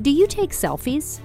[0.00, 1.20] Do you take selfies?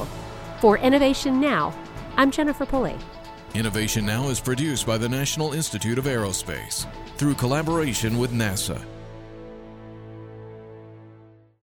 [0.59, 1.73] For Innovation Now,
[2.17, 2.97] I'm Jennifer Pulley.
[3.53, 8.81] Innovation Now is produced by the National Institute of Aerospace through collaboration with NASA